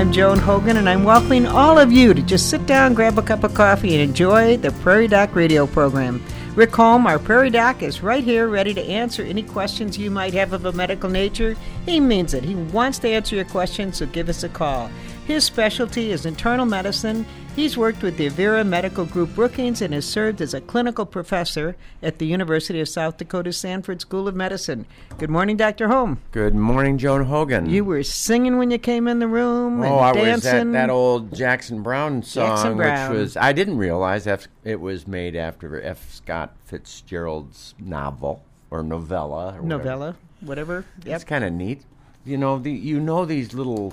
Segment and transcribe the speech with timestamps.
[0.00, 3.22] I'm Joan Hogan, and I'm welcoming all of you to just sit down, grab a
[3.22, 6.24] cup of coffee, and enjoy the Prairie Doc radio program.
[6.54, 10.32] Rick Holm, our Prairie Doc, is right here ready to answer any questions you might
[10.32, 11.54] have of a medical nature.
[11.84, 12.44] He means it.
[12.44, 14.90] He wants to answer your questions, so give us a call.
[15.26, 17.26] His specialty is internal medicine.
[17.56, 21.76] He's worked with the Avera Medical Group Brookings and has served as a clinical professor
[22.02, 24.86] at the University of South Dakota Sanford School of Medicine.
[25.18, 25.88] Good morning, Dr.
[25.88, 26.20] Holm.
[26.30, 27.68] Good morning, Joan Hogan.
[27.68, 29.82] You were singing when you came in the room.
[29.82, 33.10] oh, I was at that old Jackson Browne song, Jackson Browne.
[33.10, 36.10] which was I didn't realize F, it was made after F.
[36.10, 39.48] Scott Fitzgerald's novel or novella.
[39.56, 39.66] Or whatever.
[39.66, 40.84] novella, whatever.
[41.04, 41.14] Yep.
[41.16, 41.82] It's kind of neat.
[42.24, 43.92] You know, the, you know these little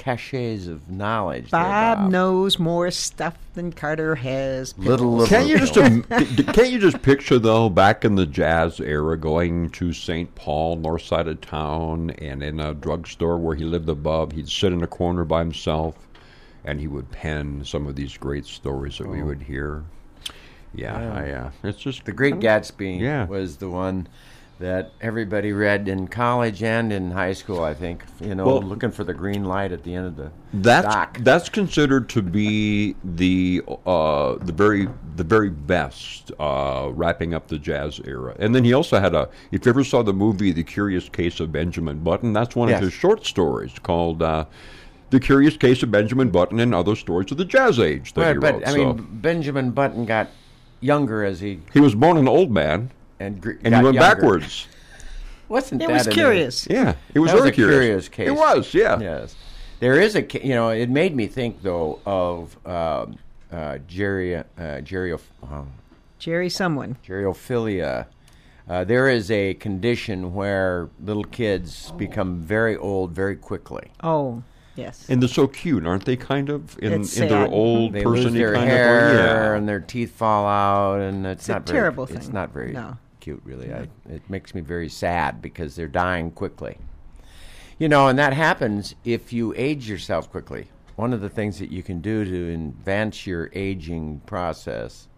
[0.00, 1.50] caches of knowledge.
[1.50, 4.76] there, Bob knows more stuff than Carter has.
[4.78, 5.26] Little, little.
[5.26, 5.74] Can't you just
[6.54, 10.34] can't you just picture though back in the jazz era going to St.
[10.34, 14.72] Paul, north side of town, and in a drugstore where he lived above, he'd sit
[14.72, 16.08] in a corner by himself,
[16.64, 19.84] and he would pen some of these great stories that we would hear.
[20.72, 23.26] Yeah, I, uh, it's just The Great Gatsby Yeah.
[23.26, 24.06] was the one
[24.60, 27.64] that everybody read in college and in high school.
[27.64, 30.30] I think you know, Well- looking for the green light at the end of the
[30.52, 31.18] That's dock.
[31.22, 34.86] that's considered to be the uh, the very
[35.16, 38.34] the very best uh, wrapping up the jazz era.
[38.38, 39.28] And then he also had a.
[39.50, 42.78] If you ever saw the movie The Curious Case of Benjamin Button, that's one Yes.
[42.78, 44.22] of his short stories called.
[44.22, 44.44] Uh,
[45.08, 48.34] the Curious Case of Benjamin Button and Other Stories of the Jazz Age that Right,
[48.36, 48.68] he but wrote.
[48.68, 50.28] I So mean, Benjamin Button got
[50.80, 53.94] younger as he he was born an old man, and gr- and got he went
[53.94, 53.98] younger.
[54.00, 54.66] backwards.
[55.48, 56.66] Wasn't It that was an- curious.
[56.70, 58.28] Yeah, it was That was very a curious case.
[58.28, 58.98] It was, yeah.
[59.00, 59.34] Yes,
[59.80, 60.70] there is a ca- you know.
[60.70, 63.18] It made me think though of um,
[63.52, 65.18] uh, Jerry uh, Jerry uh,
[66.18, 66.96] Jerry, someone.
[67.06, 68.06] Gerophilia.
[68.68, 73.90] Uh, there is a condition where little kids become very old very quickly.
[74.04, 74.44] Oh,
[74.76, 75.06] yes.
[75.08, 76.14] And they're so cute, aren't they?
[76.16, 77.52] Kind of in, It's in their sad.
[77.52, 79.18] old They person lose their kind hair of way.
[79.24, 79.54] yeah.
[79.56, 82.32] and their teeth fall out, and it's, a not very, terrible It's thing.
[82.34, 82.96] not very No.
[83.20, 83.72] Cute, really.
[83.72, 86.78] I, it makes me very sad because they're dying quickly.
[87.78, 90.68] You know, and that happens if you age yourself quickly.
[90.96, 95.08] One of the things that you can do to advance your aging process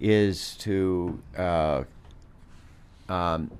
[0.00, 1.84] is to uh,
[3.08, 3.50] um,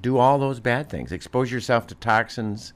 [0.00, 1.10] do all those bad things.
[1.10, 2.74] Expose yourself to toxins,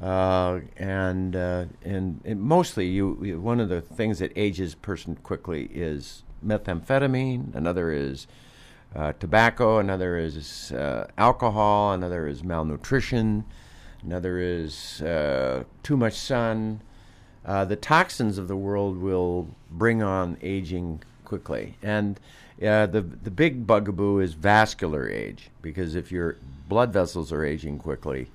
[0.00, 3.40] uh, and uh, and and mostly you, you.
[3.40, 7.54] One of the things that ages person quickly is methamphetamine.
[7.54, 8.26] Another is
[8.94, 9.78] uh, tobacco.
[9.78, 11.92] Another is uh, alcohol.
[11.92, 13.44] Another is malnutrition.
[14.02, 16.80] Another is uh, too much sun.
[17.44, 22.20] Uh, the toxins of the world will bring on aging quickly, and
[22.62, 26.36] uh, the the big bugaboo is vascular age because if your
[26.68, 28.28] blood vessels are aging quickly,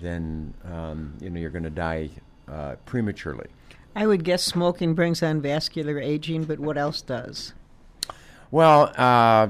[0.00, 2.10] then um, you know you're going to die
[2.48, 3.48] uh, prematurely.
[3.96, 7.52] I would guess smoking brings on vascular aging, but what else does?
[8.52, 9.48] Well, uh,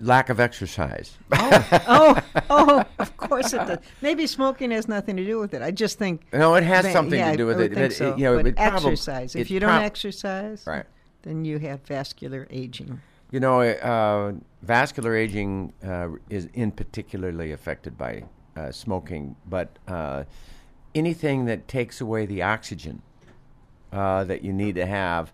[0.00, 1.16] lack of exercise.
[1.32, 2.18] oh,
[2.50, 3.78] oh, of course it does.
[4.00, 5.62] Maybe smoking has nothing to do with it.
[5.62, 6.22] I just think.
[6.32, 7.74] No, it has something yeah, to do with I would it.
[7.74, 8.16] think but, so.
[8.16, 9.34] you know, but it prob- exercise.
[9.36, 10.86] If you don't prob- exercise, right.
[11.22, 13.00] then you have vascular aging.
[13.30, 18.24] You know, uh, vascular aging uh, is in particularly affected by
[18.56, 20.24] uh, smoking, but uh,
[20.94, 23.02] anything that takes away the oxygen
[23.92, 25.32] uh, that you need to have,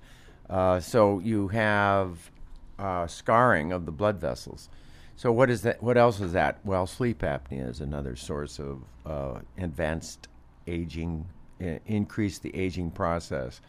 [0.49, 2.31] uh, so you have
[2.79, 4.69] uh, scarring of the blood vessels.
[5.17, 5.83] So what is that?
[5.83, 6.59] What else is that?
[6.65, 10.29] Well, sleep apnea is another source of uh, advanced
[10.67, 11.27] aging,
[11.61, 13.61] uh, increase the aging process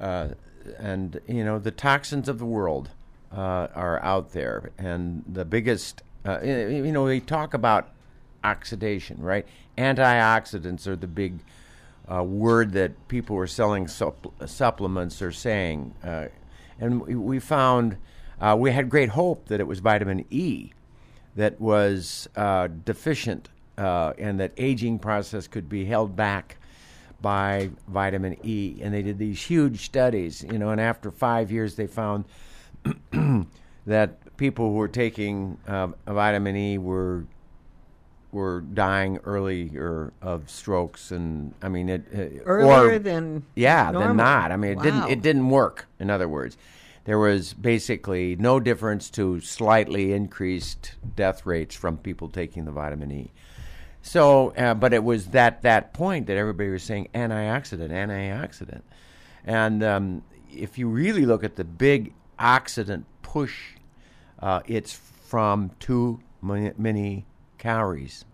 [0.00, 0.28] uh,
[0.78, 2.90] and you know the toxins of the world
[3.32, 7.90] uh, are out there, and the biggest, uh, you know, they talk about
[8.42, 9.46] oxidation, right?
[9.78, 11.38] Antioxidants are the big
[12.10, 16.26] uh, word that people who are selling supp- supplements are saying, uh,
[16.80, 17.96] and we, we found
[18.40, 20.70] uh, we had great hope that it was vitamin E
[21.36, 23.48] that was uh, deficient,
[23.78, 26.56] uh, and that aging process could be held back
[27.22, 28.78] by vitamin E.
[28.82, 32.24] And they did these huge studies, you know, and after five years, they found
[33.86, 37.24] that people who were taking uh, vitamin E were
[38.32, 44.08] were dying earlier of strokes, and I mean it uh, Earlier or- than yeah, normal.
[44.08, 44.52] than not.
[44.52, 44.82] I mean, it Wow.
[44.84, 45.86] didn't it didn't work.
[45.98, 46.56] In other words,
[47.04, 53.10] there was basically no difference to slightly increased death rates from people taking the vitamin
[53.10, 53.30] E.
[54.02, 58.82] So, uh, but it was that that point that everybody was saying antioxidant, antioxidant,
[59.44, 63.74] and um, if you really look at the big oxidant push,
[64.40, 67.26] uh, it's from too many,
[67.58, 68.24] calories.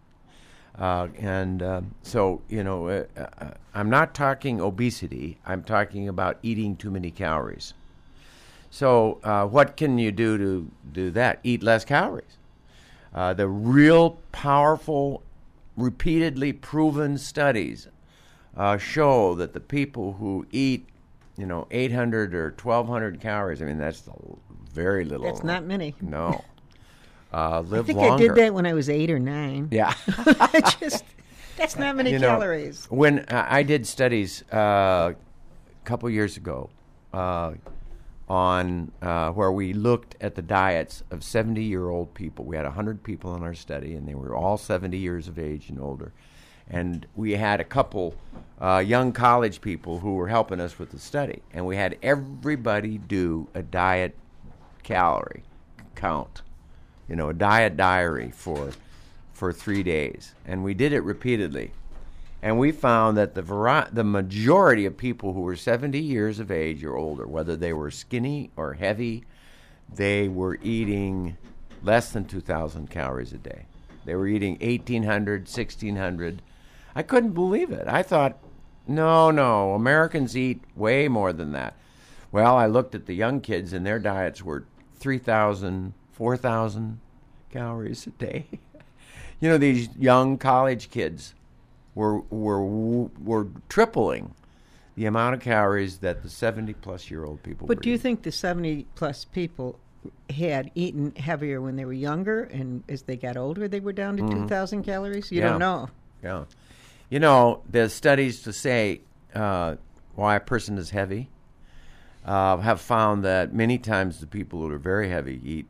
[0.79, 5.39] Uh, and uh, so, you know, uh, uh, I'm not talking obesity.
[5.45, 7.75] I'm talking about eating too many calories.
[8.71, 11.41] So, uh, what can you do to do that?
[11.43, 12.39] Eat less calories.
[13.15, 15.23] Uh, the real powerful,
[15.77, 17.89] repeatedly proven studies
[18.57, 20.87] uh, show that the people who eat,
[21.37, 24.03] you know, 800 or 1200 calories, I mean, that's
[24.73, 25.27] very little.
[25.27, 25.95] That's not many.
[26.01, 26.45] No.
[27.33, 28.25] Uh, live I think longer.
[28.25, 29.69] I did that when I was eight or nine.
[29.71, 29.93] Yeah.
[30.09, 31.05] I just
[31.57, 32.87] that's not many You know, calories.
[32.89, 36.71] When uh, I did studies uh, a couple years ago
[37.13, 37.55] uh,
[38.28, 42.64] on uh, where we looked at the diets of 70 year old people, we had
[42.64, 46.12] 100 people in our study, and they were all 70 years of age and older.
[46.69, 48.17] And we had a couple
[48.61, 52.99] uh, young college people who were helping us with the study, and we had everybody
[52.99, 54.17] do a diet
[54.82, 55.44] calorie
[55.94, 56.43] count,
[57.08, 58.72] you know, a diet diary for
[59.32, 61.70] for three days, and we did it repeatedly,
[62.43, 66.85] and we found that the the majority of people who were 70 years of age
[66.85, 69.25] or older, whether they were skinny or heavy,
[69.93, 71.37] they were eating
[71.83, 73.67] less than 2,000 calories a day.
[74.05, 76.43] They were eating 1,800, 1,600.
[76.94, 77.87] I couldn't believe it.
[77.88, 78.39] I thought,
[78.87, 81.75] no, no, Americans eat way more than that.
[82.31, 84.65] Well, I looked at the young kids, and their diets were
[84.99, 87.00] 3,000, 4,000
[87.50, 88.47] calories a day.
[89.41, 91.35] you know, these young college kids
[91.96, 94.34] were were were tripling
[94.94, 98.02] the amount of calories that the 70 plus year old people But do you eating.
[98.02, 99.78] think the 70 plus people
[100.31, 104.16] had eaten heavier when they were younger and as they got older they were down
[104.19, 105.32] to 2,000 calories?
[105.32, 105.44] You Mm-hmm.
[105.46, 105.50] Yeah.
[105.50, 105.88] don't know.
[106.22, 106.44] Yeah.
[107.10, 109.00] You know, there's studies to say
[109.34, 109.76] uh,
[110.14, 111.28] why a person is heavy
[112.25, 115.66] uh, have found that many times the people who are very heavy eat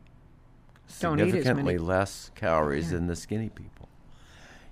[1.00, 2.98] Don't eat significantly less calories Yeah.
[2.98, 3.88] than the skinny people.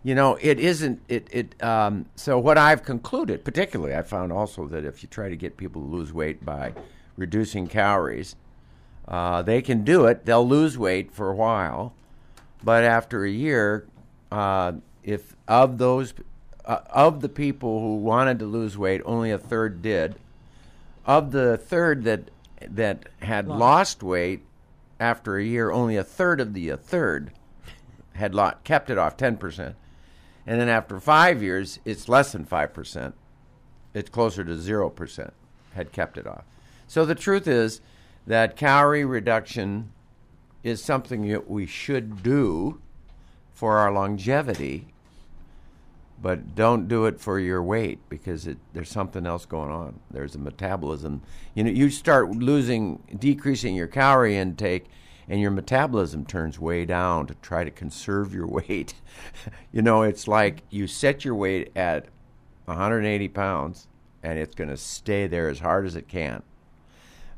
[0.04, 1.62] You know, it isn't it it.
[1.62, 5.56] Um, so what I've concluded, particularly, I found also that if you try to get
[5.56, 6.74] people to lose weight by
[7.16, 8.36] reducing calories,
[9.08, 10.26] uh, they can do it.
[10.26, 11.94] They'll lose weight for a while,
[12.62, 13.86] but after a year,
[14.30, 14.72] uh,
[15.02, 16.12] if of those
[16.66, 20.16] uh, of the people who wanted to lose weight, only a third did.
[21.06, 22.30] Of the third that
[22.60, 23.60] that had Lost.
[23.60, 24.42] lost weight
[25.00, 27.32] after a year, only a third of the a third
[28.14, 29.76] had lo- kept it off ten percent,
[30.46, 33.14] and then after five years, it's less than five percent.
[33.93, 35.32] It's closer to zero percent
[35.75, 36.44] had kept it off.
[36.87, 37.81] So the truth is
[38.26, 39.93] that calorie reduction
[40.62, 42.81] is something that we should do
[43.52, 44.87] for our longevity,
[46.20, 50.00] but don't do it for your weight because it, there's something else going on.
[50.11, 51.23] There's a metabolism.
[51.55, 54.87] You know, you start losing, decreasing your calorie intake,
[55.29, 58.94] and your metabolism turns way down to try to conserve your weight.
[59.73, 62.06] you know, it's like you set your weight at
[62.67, 63.88] 180 pounds,
[64.23, 66.43] and it's going to stay there as hard as it can.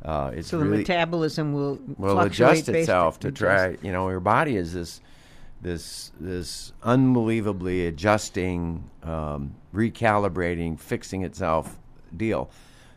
[0.05, 3.41] Uh, it's So the really, metabolism will will adjust itself to adjust.
[3.41, 3.77] try.
[3.83, 5.01] You know, your body is this
[5.63, 11.77] this this unbelievably adjusting, um, recalibrating, fixing itself
[12.17, 12.51] deal.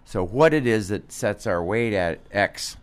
[0.06, 2.78] So what it is that sets our weight at X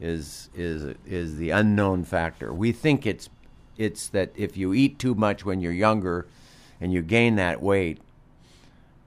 [0.00, 2.52] is is is the unknown factor.
[2.52, 3.28] We think it's
[3.76, 6.26] it's that if you eat too much when you're younger
[6.80, 8.00] and you gain that weight,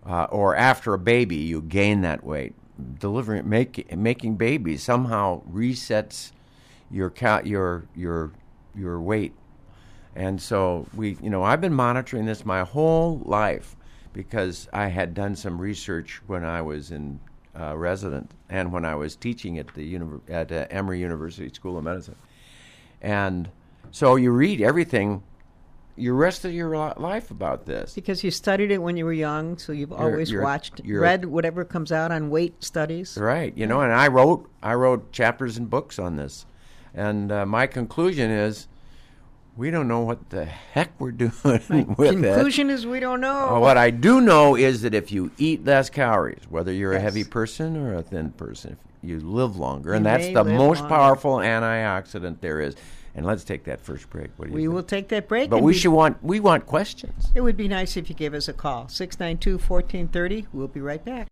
[0.06, 2.54] uh, or after a baby you gain that weight.
[3.00, 6.32] Delivering, make, making babies somehow resets
[6.90, 8.32] your ca- your your
[8.74, 9.34] your weight,
[10.16, 13.76] and so we, you know, I've been monitoring this my whole life
[14.14, 17.20] because I had done some research when I was in
[17.60, 21.78] uh, resident and when I was teaching at the univer- at uh, Emory University School
[21.78, 22.16] of Medicine,
[23.02, 23.50] and
[23.92, 25.24] so you read everything
[25.98, 27.94] your rest of your life about this.
[27.94, 31.26] Because you studied it when you were young, so you've always you're- watched, you're- read
[31.26, 33.18] whatever comes out on weight studies.
[33.18, 33.56] Right.
[33.58, 36.46] You know, and I wrote I wrote chapters and books on this,
[36.94, 38.68] and uh, my conclusion is
[39.58, 41.96] we don't know what the heck we're doing with it.
[41.98, 43.56] Conclusion is we don't know.
[43.56, 47.00] Uh, what I do know is that if you eat less calories, whether you're a
[47.00, 50.96] heavy person or a thin person, if you live longer, and that's the most longer.
[50.96, 52.76] powerful antioxidant there is.
[53.14, 54.30] And let's take that first break.
[54.38, 54.74] What do you we think?
[54.74, 55.50] will take that break.
[55.50, 57.30] But we should want we want questions.
[57.36, 58.88] It would be nice if you gave us a call.
[58.88, 60.48] 692 1430.
[60.54, 61.28] We'll be right back.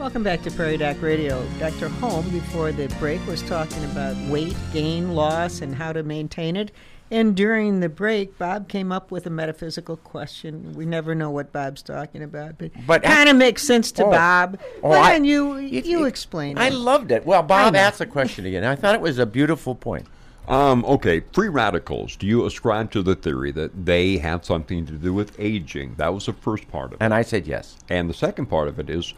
[0.00, 1.46] Welcome back to Prairie Doc Radio.
[1.58, 1.88] Dr.
[1.88, 6.72] Holm, before the break, was talking about weight gain, loss, and how to maintain it.
[7.10, 10.72] And during the break, Bob came up with a metaphysical question.
[10.74, 14.10] We never know what Bob's talking about, but, But kind of makes sense to Oh.
[14.10, 14.58] Bob.
[14.82, 17.26] Oh, Well, I- and you, it- you it- explain I loved it.
[17.26, 18.64] Well, Bob asked the question again.
[18.64, 20.06] I thought it was a beautiful point.
[20.48, 22.16] Um, okay, free radicals.
[22.16, 25.94] Do you ascribe to the theory that they have something to do with aging?
[25.98, 26.98] That was the first part of it.
[27.04, 27.76] And I said yes.
[27.90, 29.12] And the second part of it is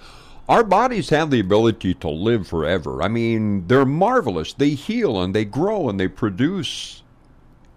[0.48, 3.02] our bodies have the ability to live forever.
[3.02, 4.52] I mean, they're marvelous.
[4.52, 7.02] They heal and they grow and they produce.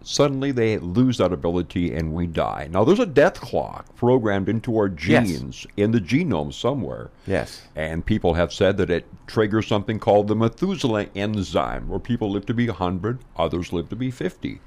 [0.03, 2.67] Suddenly they lose that ability and we die.
[2.71, 5.27] Now, there's a death clock programmed into our Yes.
[5.27, 7.09] genes in the genome somewhere.
[7.25, 7.63] Yes.
[7.75, 12.45] And people have said that it triggers something called the Methuselah enzyme, where people live
[12.47, 14.59] to be 100, others live to be 50.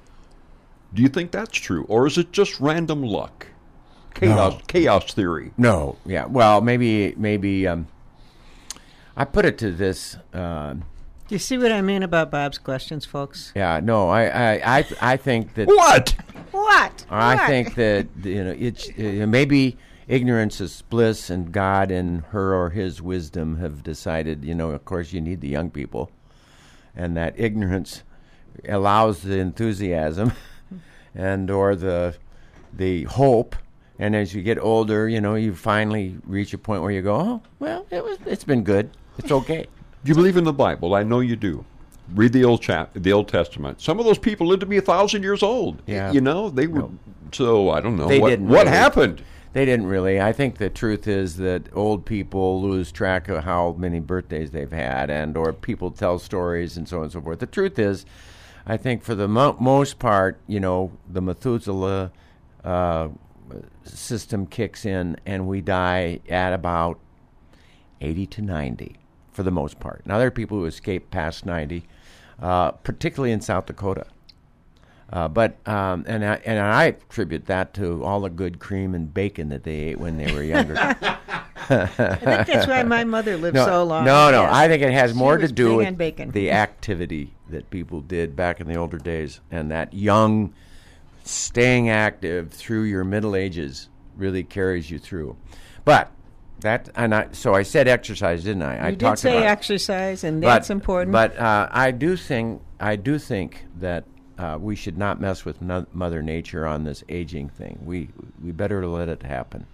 [0.92, 1.84] Do you think that's true?
[1.88, 3.46] Or is it just random luck?
[4.14, 5.52] Chaos, chaos theory.
[5.56, 5.96] No.
[6.04, 6.26] Yeah.
[6.26, 7.86] Well, maybe maybe um,
[9.16, 10.16] I put it to this.
[10.32, 13.52] Uh, Do you see what I mean about Bob's questions, folks?
[13.54, 13.80] yeah.
[13.82, 14.08] No.
[14.08, 16.14] I I I, I think that What?
[16.52, 17.04] What?
[17.10, 17.46] I What?
[17.46, 19.76] think that you know it's uh, maybe
[20.08, 24.44] ignorance is bliss, and God and her or His wisdom have decided.
[24.44, 26.10] You know, of course, you need the young people,
[26.96, 28.02] and that ignorance
[28.68, 30.32] allows the enthusiasm,
[31.14, 32.16] and or the
[32.72, 33.54] the hope.
[33.98, 37.16] And as you get older, you know, you finally reach a point where you go,
[37.16, 38.18] "Oh, well, it was.
[38.26, 38.90] It's been good.
[39.18, 39.66] It's okay."
[40.04, 40.94] Do you believe in the Bible?
[40.94, 41.64] I know you do.
[42.14, 43.80] Read the old chap, the Old Testament.
[43.82, 45.82] Some of those people lived to be a thousand years old.
[45.86, 46.10] Yeah.
[46.12, 46.88] you know they were.
[47.32, 48.70] So I don't know They what, didn't what really.
[48.76, 49.22] happened.
[49.52, 50.18] They didn't really.
[50.20, 54.70] I think the truth is that old people lose track of how many birthdays they've
[54.72, 57.40] had, and or people tell stories and so on and so forth.
[57.40, 58.06] The truth is,
[58.66, 62.12] I think for the mo- most part, you know, the Methuselah
[62.64, 63.08] uh,
[63.84, 66.98] system kicks in, and we die at about
[68.00, 68.96] eighty to ninety
[69.32, 70.06] for the most part.
[70.06, 71.84] Now there are people who escape past ninety,
[72.40, 74.06] uh, particularly in South Dakota.
[75.10, 79.12] Uh, but um, and I, and I attribute that to all the good cream and
[79.12, 80.76] bacon that they ate when they were younger.
[81.70, 84.04] I think that's why my mother lived no, so long.
[84.04, 84.42] no, no.
[84.42, 84.52] Yes.
[84.52, 88.60] I think it has She more to do with the activity that people did back
[88.60, 90.54] in the older days, and that young,
[91.28, 95.36] staying active through your middle ages really carries you through.
[95.84, 96.10] But
[96.60, 98.88] that and I so I said exercise, didn't I?
[98.88, 101.12] I did talked say about exercise, and But- that's important.
[101.12, 104.04] But uh, I do think I do think that
[104.38, 107.78] uh, we should not mess with no- Mother Nature on this aging thing.
[107.84, 108.08] We
[108.42, 109.66] we better let it happen.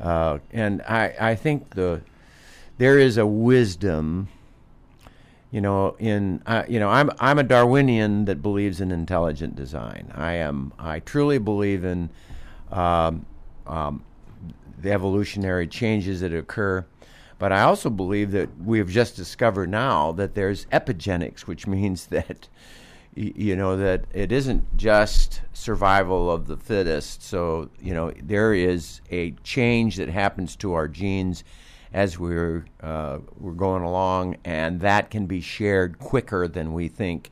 [0.00, 2.02] Uh, and I I think the
[2.78, 4.28] there is a wisdom.
[5.52, 10.10] You know, in uh, you know, I'm I'm a Darwinian that believes in intelligent design.
[10.14, 12.08] I am I truly believe in
[12.70, 13.26] um,
[13.66, 14.02] um,
[14.80, 16.86] the evolutionary changes that occur.
[17.38, 22.06] But I also believe that we have just discovered now that there's epigenetics, which means
[22.06, 22.48] that
[23.14, 27.22] you know that it isn't just survival of the fittest.
[27.22, 31.44] So you know there is a change that happens to our genes
[31.92, 37.30] as we're uh, we're going along, and that can be shared quicker than we think.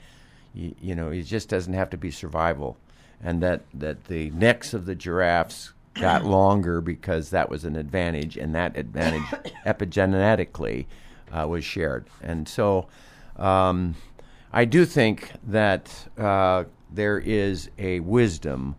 [0.54, 2.76] Y- you know, it just doesn't have to be survival,
[3.22, 8.36] and that that the necks of the giraffes got longer because that was an advantage,
[8.36, 9.22] and that advantage
[9.66, 10.86] epigenetically
[11.32, 12.06] uh, was shared.
[12.22, 12.88] And so,
[13.36, 13.94] um,
[14.52, 18.76] I do think that uh, there is a wisdom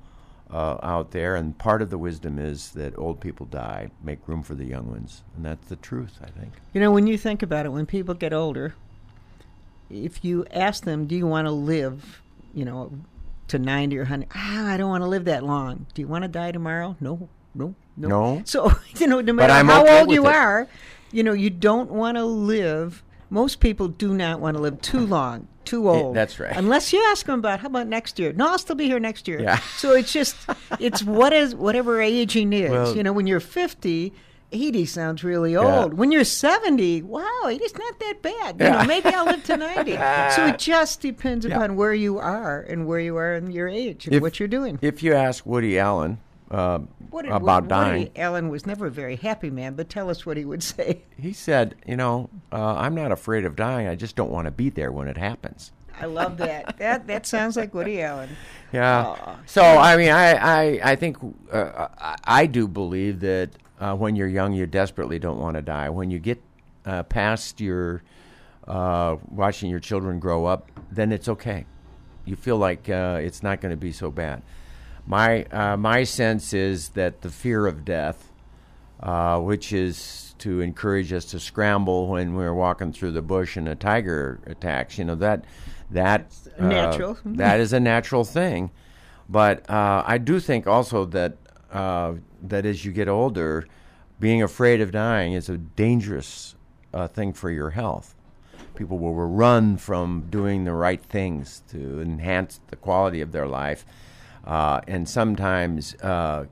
[0.51, 4.43] uh, out there, and part of the wisdom is that old people die, make room
[4.43, 6.20] for the young ones, and that's the truth.
[6.22, 6.53] I think.
[6.74, 8.75] You know, when you think about it, when people get older,
[9.89, 12.22] if you ask them, "Do you want to live?"
[12.53, 12.91] You know,
[13.48, 14.29] to ninety or hundred.
[14.36, 15.86] Ah, I don't want to live that long.
[15.93, 16.98] Do you want to die tomorrow?
[17.00, 18.08] No, no, no.
[18.08, 18.41] No.
[18.46, 20.36] So you know, no matter how okay old you it.
[20.36, 20.67] are,
[21.12, 23.03] you know, you don't want to live.
[23.29, 26.15] Most people do not want to live too long, too old.
[26.15, 26.56] that's right.
[26.56, 28.34] Unless you ask them about how about next year?
[28.34, 29.39] No, I'll still be here next year.
[29.41, 29.58] Yeah.
[29.77, 30.36] So it's just
[30.80, 32.72] it's what is whatever aging is.
[32.72, 34.13] Well- you know, when you're 50,
[34.53, 35.84] 80 sounds really Yeah.
[35.84, 35.94] old.
[35.94, 38.60] When you're 70, wow, 80's not that bad.
[38.60, 38.82] You Yeah.
[38.82, 39.96] know, maybe I'll live to 90.
[40.36, 41.56] so it just depends Yeah.
[41.56, 44.50] upon where you are and where you are in your age and If- what you're
[44.50, 44.77] doing.
[44.82, 46.18] If you ask Woody Allen
[46.51, 46.79] uh,
[47.10, 50.38] What about Woody dying, Allen was never a very happy man, but tell us what
[50.38, 51.01] he would say.
[51.17, 53.88] he said, "You know, uh, I'm not afraid of dying.
[53.88, 56.77] I just don't want to be there when it happens." I love that.
[56.79, 58.29] that that sounds like Woody Allen.
[58.74, 59.05] Yeah.
[59.08, 59.39] Aw.
[59.46, 61.17] so I mean, I I, I think
[61.51, 65.62] uh, I, I do believe that uh, when you're young, you desperately don't want to
[65.62, 65.89] die.
[65.89, 66.41] When you get
[66.86, 68.03] uh, past your
[68.67, 71.65] uh, watching your children grow up, then it's okay.
[72.25, 74.43] You feel like uh, it's not going to be so bad.
[75.12, 78.32] My uh, my sense is that the fear of death,
[79.01, 83.68] uh, which is to encourage us to scramble when we're walking through the bush and
[83.68, 85.44] a tiger attacks, you know that
[85.89, 87.18] that uh, Natural.
[87.25, 88.72] that is a natural thing.
[89.27, 91.36] But uh, I do think also that
[91.74, 92.13] uh,
[92.44, 93.68] that as you get older,
[94.18, 96.56] being afraid of dying is a dangerous
[96.94, 98.15] uh, thing for your health.
[98.75, 103.84] People will run from doing the right things to enhance the quality of their life.
[104.46, 106.46] Uh, and sometimes uh,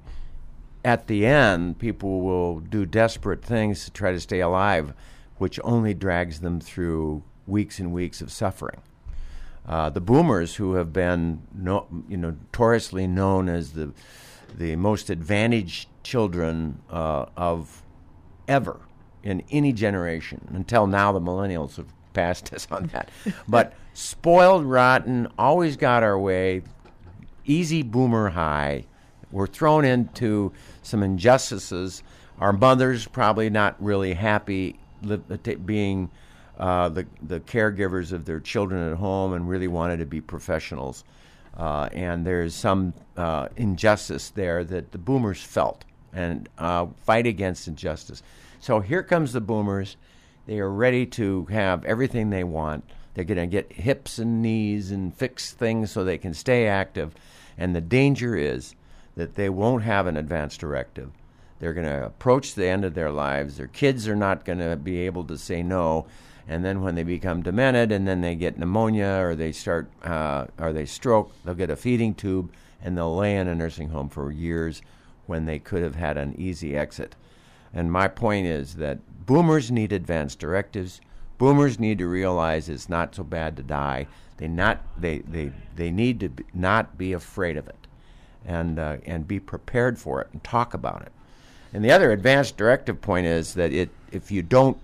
[0.86, 4.94] at the end, people will do desperate things to try to stay alive,
[5.38, 8.82] which only drags them through weeks and weeks of suffering.
[9.68, 13.94] Uh, the boomers, who have been no, you know, notoriously known as the
[14.58, 17.84] the most advantaged children uh, of
[18.48, 18.80] ever
[19.22, 23.10] in any generation, until now, the millennials have passed us on that.
[23.48, 26.64] but spoiled, rotten, always got our way,
[27.50, 28.86] easy boomer high.
[29.32, 32.04] We're thrown into some injustices.
[32.40, 34.80] Our mothers probably not really happy
[35.44, 36.10] t- being
[36.58, 41.04] uh, the the caregivers of their children at home and really wanted to be professionals.
[41.58, 47.68] Uh, and there's some uh, injustice there that the boomers felt and uh, fight against
[47.68, 48.24] injustice.
[48.60, 49.98] So here comes the boomers.
[50.46, 52.84] They are ready to have everything they want.
[53.14, 57.14] They're going to get hips and knees and fix things so they can stay active.
[57.60, 58.74] And the danger is
[59.16, 61.12] that they won't have an advance directive.
[61.60, 63.58] They're going to approach the end of their lives.
[63.58, 66.08] Their kids are not going to be able to say no.
[66.48, 70.46] And then when they become demented and then they get pneumonia or they start uh,
[70.58, 72.50] or they stroke, they'll get a feeding tube
[72.82, 74.82] and they'll lay in a nursing home for years
[75.28, 77.16] when they could have had an easy exit.
[77.74, 81.02] And my point is that boomers need advance directives.
[81.38, 84.08] Boomers need to realize it's not so bad to die.
[84.40, 87.88] They not they they, they need to be, not be afraid of it,
[88.46, 91.12] and uh, and be prepared for it and talk about it.
[91.74, 94.78] And the other advanced directive point is that it if you don't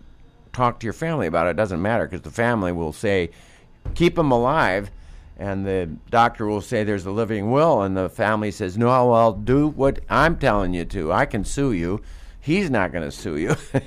[0.52, 3.32] talk to your family about it, it doesn't matter because the family will say,
[3.94, 4.92] keep them alive.
[5.38, 9.34] And the doctor will say there's a living will, and the family says, No, well,
[9.34, 11.12] do what I'm telling you to.
[11.12, 12.02] I can sue you.
[12.40, 13.56] He's not going to sue you.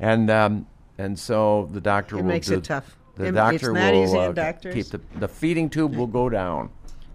[0.00, 2.96] and um, and so the doctor It will makes do, it tough.
[3.16, 4.74] The It- doctor it's not will easy uh, doctors.
[4.74, 6.70] keep the the feeding tube will go down.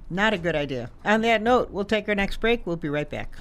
[0.10, 0.90] Not a good idea.
[1.06, 2.66] On that note, we'll take our next break.
[2.66, 3.36] We'll be right back.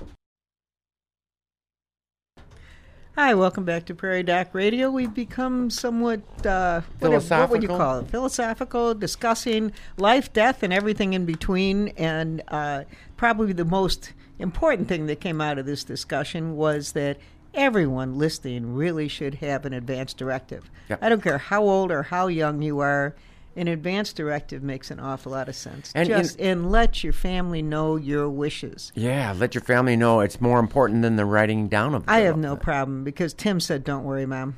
[3.17, 4.91] Hi, welcome back to Prairie Doc Radio.
[4.91, 7.77] We've become somewhat, uh, what, what would you Philosophical?
[7.77, 8.09] call it?
[8.11, 11.89] Philosophical, discussing life, death, and everything in between.
[11.97, 12.85] And uh,
[13.17, 17.17] probably the most important thing that came out of this discussion was that
[17.55, 20.71] everyone listening really should have an advance directive.
[20.89, 20.99] Yep.
[21.03, 23.15] I don't care how old or how young you are.
[23.57, 25.91] An advance directive makes an awful lot of sense.
[25.93, 28.93] And Just and let your family know your wishes.
[28.95, 32.05] Yeah, let your family know it's more important than the writing down of.
[32.07, 34.57] I have no problem because Tim said, "Don't worry, Mom.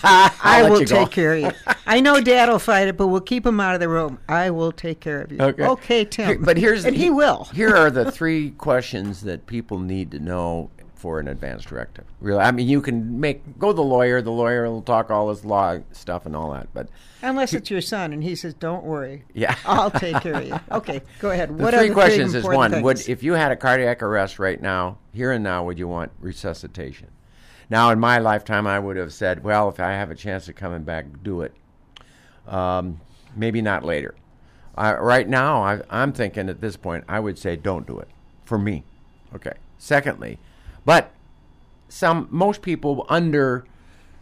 [0.02, 1.50] I will take care of you.
[1.86, 4.18] I know Dad will fight it, but we'll keep him out of the room.
[4.28, 5.38] I will take care of you.
[5.40, 6.04] Okay.
[6.04, 6.26] Tim.
[6.26, 7.48] Here- but here's and he will.
[7.52, 12.04] here are the three questions that people need to know for an advance directive.
[12.20, 14.20] Really, I mean, you can make go to the lawyer.
[14.20, 16.68] The lawyer will talk all this law stuff and all that.
[16.74, 16.88] But
[17.22, 19.24] Unless it's your son, and he says, "Don't worry.
[19.32, 19.56] Yeah.
[19.64, 21.48] I'll take care of you." Okay, go ahead.
[21.48, 24.02] the what three are the questions three is one: Would if you had a cardiac
[24.02, 27.08] arrest right now, here and now, would you want resuscitation?
[27.70, 30.56] Now, in my lifetime, I would have said, well, if I have a chance of
[30.56, 31.54] coming back, do it.
[32.48, 33.00] Um,
[33.36, 34.16] maybe not later.
[34.76, 38.08] I, right now, I, I'm thinking at this point, I would say don't do it
[38.44, 38.82] for me.
[39.36, 39.52] Okay.
[39.78, 40.38] Secondly,
[40.84, 41.12] but
[41.88, 43.64] some most people under,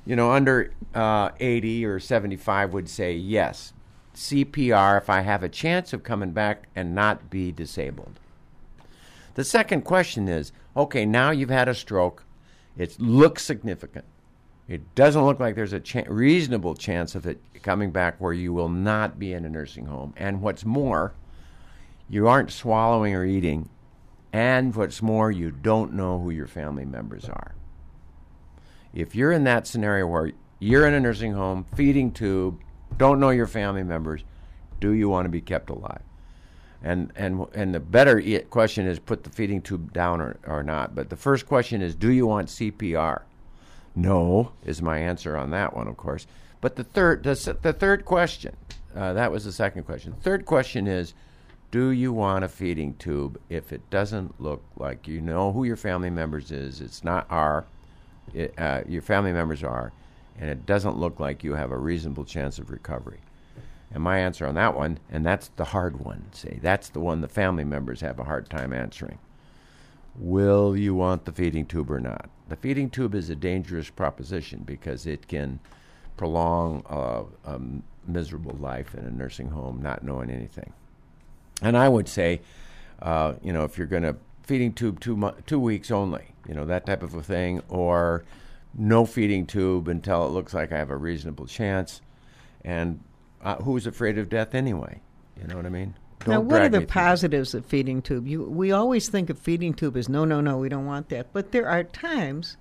[0.04, 3.72] you know, under uh, 80 or 75 would say yes.
[4.14, 8.18] CPR if I have a chance of coming back and not be disabled.
[9.34, 12.24] The second question is okay, now you've had a stroke.
[12.76, 14.04] It looks significant.
[14.68, 18.68] It doesn't look like there's a reasonable chance of it coming back where you will
[18.68, 20.12] not be in a nursing home.
[20.16, 21.14] And what's more,
[22.08, 23.70] you aren't swallowing or eating.
[24.32, 27.54] And what's more, you don't know who your family members are.
[28.92, 32.60] If you're in that scenario where you're in a nursing home, feeding tube,
[32.96, 34.24] don't know your family members,
[34.80, 36.02] do you want to be kept alive?
[36.82, 40.94] And and and the better question is put the feeding tube down or, or not.
[40.94, 43.22] But the first question is, do you want CPR?
[43.96, 46.26] No is my answer on that one, of course.
[46.60, 48.56] But the third the, the third question,
[48.94, 50.14] uh, that was the second question.
[50.20, 51.14] Third question is,
[51.70, 55.76] do you want a feeding tube if it doesn't look like you know who your
[55.76, 56.80] family members is?
[56.80, 57.66] It's not our,
[58.32, 59.92] it, uh, your family members are,
[60.38, 63.20] and it doesn't look like you have a reasonable chance of recovery.
[63.92, 67.20] And my answer on that one, and that's the hard one, say, that's the one
[67.20, 69.18] the family members have a hard time answering.
[70.16, 72.28] Will you want the feeding tube or not?
[72.48, 75.60] The feeding tube is a dangerous proposition because it can
[76.16, 77.60] prolong a, a
[78.06, 80.72] miserable life in a nursing home, not knowing anything.
[81.62, 82.40] And I would say,
[83.02, 86.54] uh, you know, if you're going to feeding tube two mo- two weeks only, you
[86.54, 88.24] know, that type of a thing, or
[88.74, 92.00] no feeding tube until it looks like I have a reasonable chance.
[92.64, 93.00] and
[93.42, 95.00] uh, who's afraid of death anyway?
[95.40, 95.94] You know what I mean?
[96.20, 98.26] Don't now, what are the positives of feeding tube?
[98.26, 101.32] You, we always think of feeding tube as no, no, no, we don't want that.
[101.32, 102.56] But there are times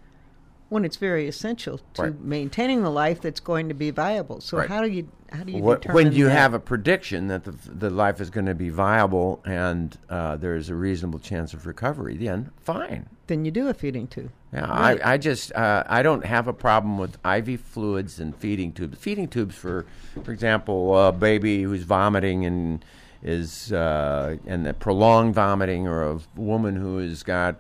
[0.70, 2.20] when it's very essential to Right.
[2.22, 4.42] maintaining the life that's going to be viable.
[4.42, 4.68] So Right.
[4.70, 6.32] how do you how do you What- when you that?
[6.32, 10.70] have a prediction that the, the life is going to be viable and uh, there's
[10.70, 13.08] a reasonable chance of recovery, then fine.
[13.28, 14.30] then you do a feeding tube.
[14.54, 15.02] Yeah, Right.
[15.06, 18.98] I, I just uh, I don't have a problem with IV fluids and feeding tubes.
[19.00, 19.86] Feeding tubes for,
[20.24, 22.86] for example, a baby who's vomiting and
[23.22, 27.56] is uh, and the prolonged vomiting, or a woman who has got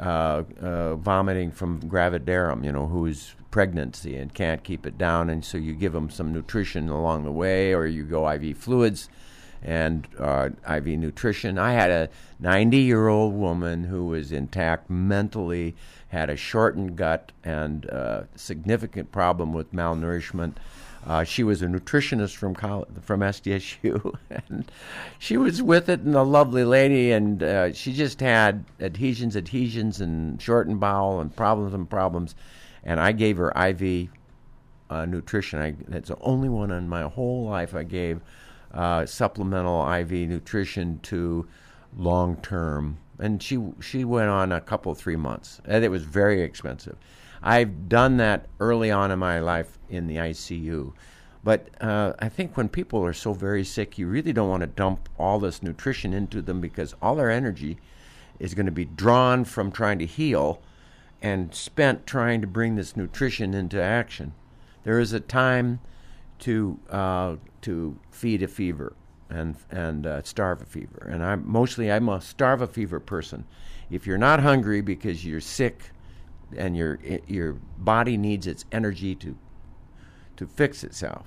[0.00, 5.44] uh, uh, vomiting from gravidarum, you know, who's pregnancy and can't keep it down, and
[5.44, 9.08] so you give them some nutrition along the way, or you go IV fluids
[9.62, 11.58] and uh, IV nutrition.
[11.58, 15.74] I had a 90 year old woman who was intact mentally,
[16.08, 20.56] had a shortened gut, and uh, significant problem with malnourishment.
[21.06, 24.16] Uh, she was a nutritionist from coll- from SDSU,
[24.48, 24.70] and
[25.18, 30.00] she was with it, and a lovely lady, and uh, she just had adhesions, adhesions,
[30.00, 32.34] and shortened bowel, and problems and problems.
[32.82, 34.08] And I gave her IV
[34.90, 35.60] uh, nutrition.
[35.60, 38.20] I, that's the only one in my whole life I gave
[38.74, 41.46] uh, supplemental IV nutrition to
[41.96, 46.42] long term, and she she went on a couple three months, and it was very
[46.42, 46.96] expensive.
[47.42, 50.92] I've done that early on in my life in the ICU.
[51.44, 54.66] But uh, I think when people are so very sick, you really don't want to
[54.66, 57.78] dump all this nutrition into them because all their energy
[58.40, 60.60] is going to be drawn from trying to heal
[61.22, 64.34] and spent trying to bring this nutrition into action.
[64.82, 65.80] There is a time
[66.40, 68.94] to uh, to feed a fever
[69.30, 73.44] and and uh, starve a fever, and I'm mostly I'm a starve a fever person.
[73.90, 75.90] If you're not hungry because you're sick
[76.56, 79.36] and your your body needs its energy to
[80.36, 81.26] to fix itself.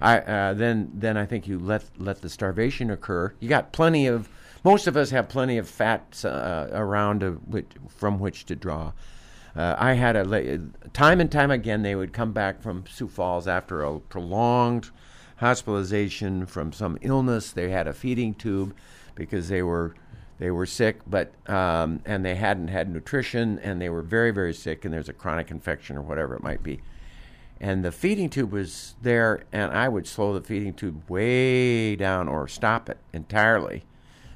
[0.00, 3.34] I uh, then then I think you let let the starvation occur.
[3.40, 4.28] You got plenty of
[4.64, 8.92] most of us have plenty of fat uh, around which, from which to draw.
[9.56, 10.60] Uh, I had a
[10.92, 14.90] time and time again they would come back from Sioux Falls after a prolonged
[15.36, 17.52] hospitalization from some illness.
[17.52, 18.74] They had a feeding tube
[19.14, 19.94] because they were
[20.38, 24.54] they were sick, but um, and they hadn't had nutrition, and they were very very
[24.54, 26.80] sick, and there's a chronic infection or whatever it might be
[27.60, 32.28] and the feeding tube was there, and I would slow the feeding tube way down
[32.28, 33.84] or stop it entirely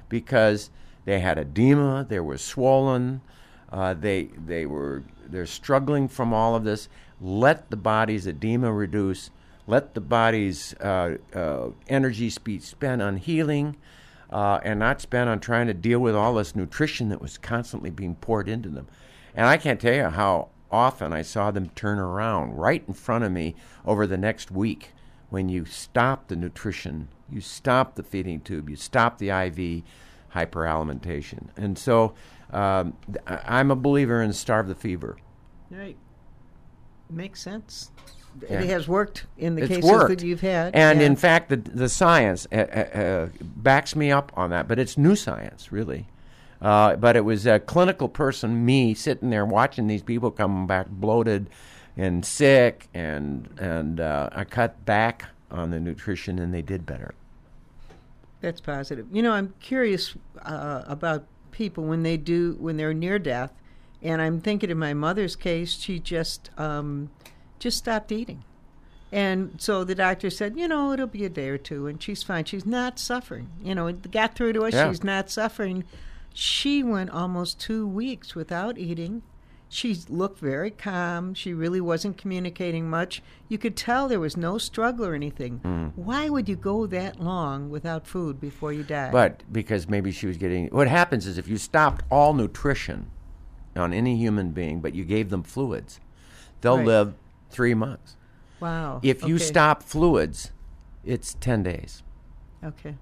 [0.08, 0.70] because
[1.04, 3.20] they had edema, they were swollen,
[3.70, 6.88] uh, they they were they're struggling from all of this.
[7.20, 9.30] Let the body's edema reduce.
[9.66, 13.76] Let the body's uh, uh, energy be spent on healing,
[14.32, 17.90] uh, and not spent on trying to deal with all this nutrition that was constantly
[17.90, 18.88] being poured into them.
[19.34, 23.24] And I can't tell you how often I saw them turn around right in front
[23.24, 24.92] of me over the next week
[25.28, 29.82] when you stop the nutrition, you stop the feeding tube, you stop the IV
[30.34, 31.48] hyperalimentation.
[31.56, 32.14] And so
[32.50, 32.94] um,
[33.26, 35.16] I'm a believer in starve the fever.
[35.70, 35.96] Right.
[37.10, 37.90] Makes sense.
[38.40, 38.60] Yeah.
[38.60, 40.08] It has worked in the It's cases worked.
[40.08, 40.74] that you've had.
[40.74, 41.06] And yeah.
[41.06, 44.98] in fact, the, the science uh, uh, uh, backs me up on that, but it's
[44.98, 46.06] new science, really.
[46.60, 50.88] Uh, but it was a clinical person, me, sitting there watching these people come back
[50.88, 51.50] bloated
[51.96, 57.14] and sick, and and uh, I cut back on the nutrition, and they did better.
[58.40, 59.06] That's positive.
[59.12, 63.52] You know, I'm curious uh, about people when they do when they're near death,
[64.00, 67.10] and I'm thinking in my mother's case, she just um,
[67.62, 68.42] just stopped eating,
[69.12, 72.22] and so the doctor said, you know, it'll be a day or two, and she's
[72.22, 72.44] fine.
[72.44, 73.50] She's not suffering.
[73.62, 74.74] You know, it got through to us.
[74.74, 74.88] Yeah.
[74.88, 75.84] She's not suffering.
[76.34, 79.22] She went almost two weeks without eating.
[79.68, 81.32] She looked very calm.
[81.34, 83.22] She really wasn't communicating much.
[83.48, 85.60] You could tell there was no struggle or anything.
[85.64, 85.92] Mm.
[85.96, 89.10] Why would you go that long without food before you die?
[89.10, 90.68] But because maybe she was getting.
[90.68, 93.10] What happens is if you stopped all nutrition
[93.74, 96.00] on any human being, but you gave them fluids,
[96.60, 96.86] they'll Right.
[96.86, 97.14] live
[97.52, 98.16] three months.
[98.60, 99.00] wow.
[99.02, 100.50] If you stop fluids,
[101.04, 102.02] it's ten days,
[102.64, 102.96] okay.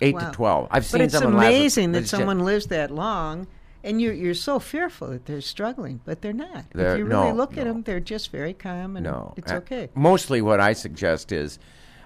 [0.00, 0.30] eight Wow.
[0.30, 0.68] to twelve.
[0.70, 3.46] I've seen But it's amazing that someone lives that long,
[3.84, 6.64] and you're you're so fearful that they're struggling, but they're not.
[6.72, 9.50] They're- if you really no, look at them, they're just very calm, and No, it's
[9.52, 9.88] Uh, okay.
[9.94, 11.58] Mostly, what I suggest is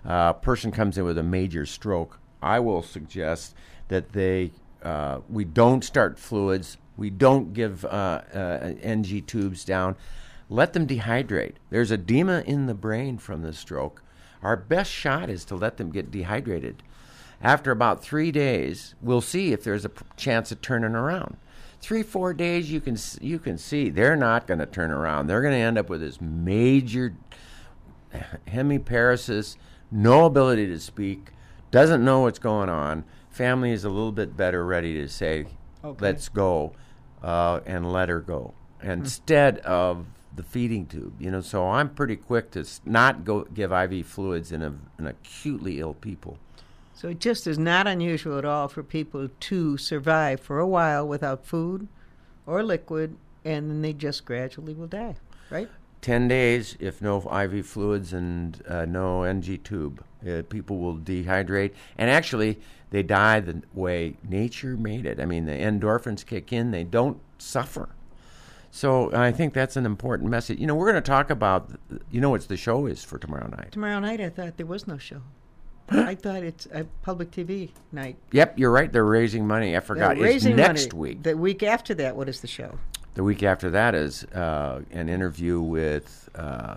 [0.07, 2.18] uh, a person comes in with a major stroke.
[2.42, 3.55] I will suggest
[3.88, 6.76] that they uh, we don't start fluids.
[6.96, 7.88] We don't give uh,
[8.35, 9.96] uh, NG tubes down.
[10.50, 11.54] Let them dehydrate.
[11.70, 14.02] There's edema in the brain from the stroke.
[14.42, 16.82] Our best shot is to let them get dehydrated.
[17.40, 21.36] After about three days, we'll see if there's a chance of turning around.
[21.80, 25.28] Three, four days, you can you can see they're not going to turn around.
[25.28, 27.14] They're going to end up with this major
[28.48, 29.56] hemiparesis,
[29.90, 31.30] no ability to speak,
[31.70, 33.04] doesn't know what's going on.
[33.30, 35.46] Family is a little bit better ready to say,
[35.84, 36.04] Okay.
[36.04, 36.72] let's go,
[37.22, 41.14] uh, and let her go instead of the feeding tube.
[41.20, 45.06] You know, so I'm pretty quick to not go give IV fluids in, a, in
[45.06, 46.38] acutely ill people.
[46.94, 51.08] So it just is not unusual at all for people to survive for a while
[51.08, 51.88] without food
[52.46, 55.16] or liquid, and then they just gradually will die,
[55.48, 55.68] right?
[56.02, 60.04] 10 days if no IV fluids and uh, no NG tube.
[60.26, 61.72] Uh, people will dehydrate.
[61.96, 65.20] And actually, they die the way nature made it.
[65.20, 67.88] I mean, the endorphins kick in, they don't suffer.
[68.70, 70.59] So I think that's an important message.
[70.59, 71.70] You know, we're going to talk about,
[72.11, 73.72] you know, what the show is for tomorrow night.
[73.72, 75.22] Tomorrow night, I thought there was no show.
[75.90, 78.16] I thought it's a public TV night.
[78.30, 78.92] Yep, you're right.
[78.92, 79.76] They're raising money.
[79.76, 80.16] I forgot.
[80.16, 81.00] They're It's next money.
[81.14, 81.22] week.
[81.24, 82.78] The week after that, what is the show?
[83.14, 86.76] The week after that is uh, an interview with uh,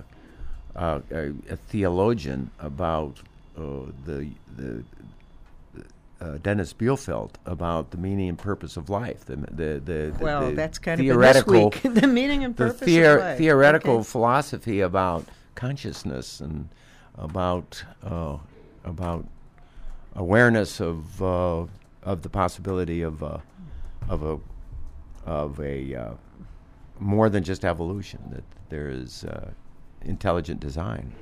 [0.76, 3.20] uh, a, a theologian about
[3.56, 3.62] uh,
[4.06, 4.84] the the
[6.24, 9.26] uh, Dennis Bielfeld about the meaning and purpose of life.
[9.26, 11.82] The the the, the Well, the that's kind of theoretical week.
[11.84, 13.38] the meaning and the purpose theo- of life.
[13.38, 14.04] theoretical Okay.
[14.04, 16.70] philosophy about consciousness and
[17.18, 18.38] about uh,
[18.84, 19.26] about
[20.16, 21.66] awareness of uh,
[22.04, 23.38] of the possibility of uh,
[24.10, 24.40] of a
[25.26, 26.14] of a uh,
[27.00, 29.52] more than just evolution that there is uh,
[30.02, 31.14] intelligent design.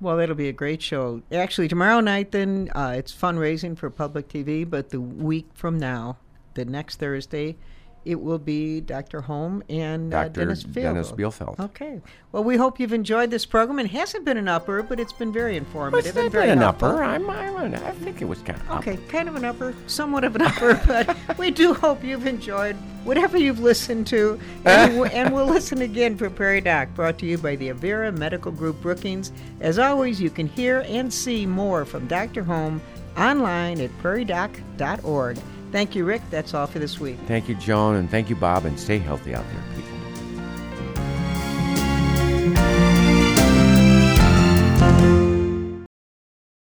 [0.00, 1.22] Well, that'll be a great show.
[1.32, 4.68] Actually, tomorrow night, then uh, it's fundraising for public TV.
[4.68, 6.18] But the week from now,
[6.54, 7.56] the next Thursday,
[8.04, 9.20] it will be Dr.
[9.20, 10.74] Holm and uh, Dennis Bielfeld.
[10.82, 11.60] Dennis Bielfeld.
[11.60, 12.00] Okay.
[12.32, 13.78] Well, we hope you've enjoyed this program.
[13.78, 16.58] It hasn't been an upper, but it's been very informative It's and very been an
[16.58, 16.88] helpful.
[16.88, 17.02] upper.
[17.04, 20.36] I'm, I'm, I think it was kind of Okay, kind of an upper, somewhat of
[20.36, 24.38] an upper, but we do hope you've enjoyed whatever you've listened to.
[24.64, 28.16] And, we- and we'll listen again for Prairie Doc, brought to you by the Avera
[28.16, 29.32] Medical Group Brookings.
[29.60, 32.42] As always, you can hear and see more from Dr.
[32.44, 32.80] Holm
[33.16, 35.38] online at prairiedoc.org.
[35.70, 36.22] Thank you, Rick.
[36.30, 37.18] That's all for this week.
[37.26, 39.97] Thank you, Joan, and thank you, Bob, and stay healthy out there, people.